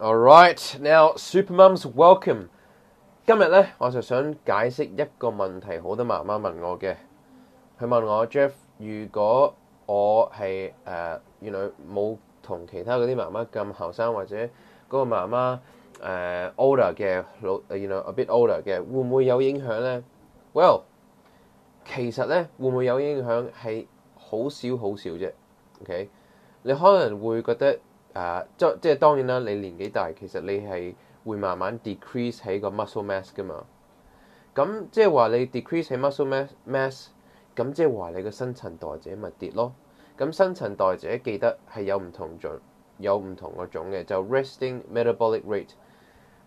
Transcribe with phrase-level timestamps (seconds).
[0.00, 2.50] All right, now Supermums welcome。
[3.26, 6.94] 今日咧，我就想解释一个问题，好多媽媽問我嘅，
[7.80, 9.52] 佢問我 Jeff，如果
[9.86, 14.36] 我係誒原來冇同其他嗰啲媽媽咁後生，或者
[14.88, 15.58] 嗰個媽媽
[16.00, 20.04] 誒 older 嘅老原來 a bit older 嘅，會唔會有影響咧
[20.54, 20.82] ？Well，
[21.84, 25.32] 其實咧會唔會有影響係好少好少啫。
[25.82, 26.08] OK，
[26.62, 27.80] 你可能會覺得。
[28.14, 29.38] 誒，即即係當然啦。
[29.40, 30.94] 你年紀大，其實你係
[31.24, 33.64] 會慢慢 decrease 喺個 muscle mass 噶嘛。
[34.54, 37.08] 咁即係話你 decrease 喺 muscle mass，
[37.56, 39.74] 咁即係話你個新陳代謝咪跌咯。
[40.16, 42.58] 咁新陳代謝記得係有唔同種，
[42.98, 45.70] 有唔同個種嘅，就 resting metabolic rate。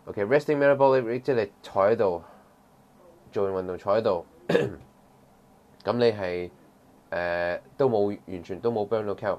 [0.05, 2.23] OK，resting metabolic rate 即係坐喺度
[3.31, 4.25] 做完運動，坐喺度，
[5.83, 6.49] 咁你係
[7.11, 9.37] 誒都冇完全都冇 burn 到 cal。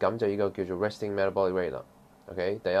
[0.00, 1.84] 咁就依個叫做 resting metabolic rate 啦
[2.30, 2.60] ，OK？
[2.62, 2.74] 第一，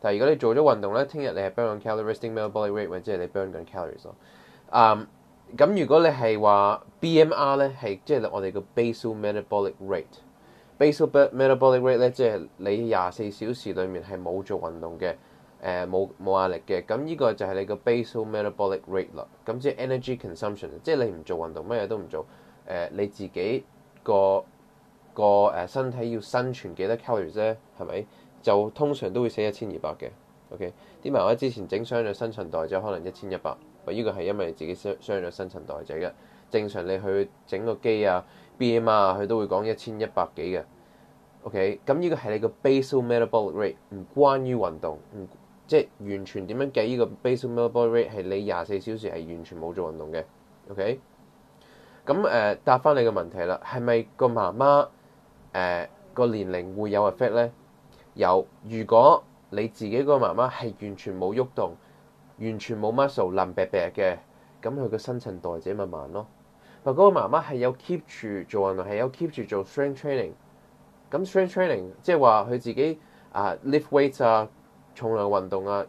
[0.00, 4.14] 但係如果你做咗運動咧，聽日你係 burn 紧 calories，resting metabolic rate 即係你 burn 緊 calories 咯。
[4.70, 5.06] 嗯，
[5.56, 15.14] 咁如果你係話 BMR 咧，係即係我哋個 basal metabolic rate，basal metabolic rate 咧即係你廿四小時裡面係冇做運動嘅，
[15.64, 19.26] 誒冇冇壓力嘅，咁呢個就係你個 basal metabolic rate 啦。
[19.46, 22.26] 咁即係 energy consumption，即係你唔做運動，乜嘢都唔做，
[22.68, 23.64] 誒你自己
[24.02, 24.44] 個。
[25.16, 27.56] 個誒身體要生存幾多 calories 咧？
[27.80, 28.06] 係咪
[28.42, 30.10] 就通常都會寫一千二百嘅
[30.54, 33.56] ？OK，啲媽媽之前整傷咗新陳代謝，可能一千一百。
[33.88, 36.12] 依個係因為自己傷傷咗新陳代謝嘅。
[36.50, 38.24] 正常你去整個肌啊、
[38.58, 40.62] m 啊，佢都會講一千一百幾嘅。
[41.44, 45.26] OK，咁呢個係你個 basal metabolic rate，唔關於運動，唔
[45.66, 50.24] 即係完全點樣計呢個 basal metabolic rate 係你廿四小時係完全冇做運動嘅。
[50.70, 51.00] OK，
[52.04, 54.88] 咁誒答翻你個問題啦，係咪個媽媽？
[55.56, 57.50] 誒個年齡會有 effect 咧，
[58.12, 58.46] 有。
[58.68, 61.74] 如果你自己個媽媽係完全冇喐動，
[62.38, 64.18] 完全冇 muscle，冧白白嘅，
[64.60, 66.26] 咁佢個新陳代謝咪慢咯。
[66.84, 70.32] 但嗰個媽媽係有 keep 住做運動，係有 keep 住做 strength training。
[71.10, 72.98] 咁 strength training 即係話佢自己
[73.32, 74.46] 啊 lift weights 啊，
[74.94, 75.86] 重量運動啊，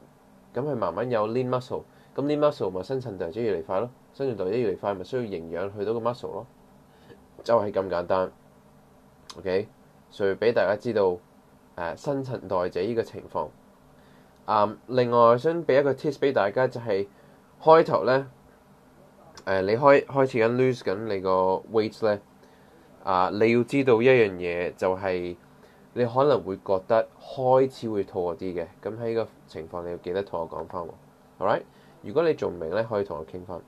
[0.54, 1.82] 咁佢慢慢有 lean muscle。
[2.16, 6.48] 咁 lean muscle 咪新陳代謝越嚟快咯，新陳代謝越嚟快咪需要營養去到個 muscle 咯，
[7.44, 8.32] 就係咁簡單。
[9.38, 9.68] OK，
[10.10, 11.16] 所以俾大家知道
[11.76, 13.50] 誒新陳代謝呢個情況。
[14.48, 17.06] 誒另外，想俾一個 tips 俾大家，就係
[17.62, 18.26] 開頭咧
[19.46, 22.20] 誒，你開開始緊 lose 緊你個 weight 咧
[23.04, 25.36] 啊，你要知道一樣嘢，就係
[25.94, 28.66] 你可能會覺得開始會餓啲嘅。
[28.82, 30.90] 咁喺呢個情況，你要記得同我講翻喎。
[31.38, 31.62] 好，right？
[32.02, 33.62] 如果你仲唔明咧，可以同我傾翻。